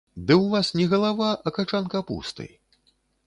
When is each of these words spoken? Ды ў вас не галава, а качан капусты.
Ды 0.29 0.33
ў 0.43 0.53
вас 0.53 0.71
не 0.79 0.85
галава, 0.93 1.27
а 1.45 1.53
качан 1.59 1.85
капусты. 1.97 2.47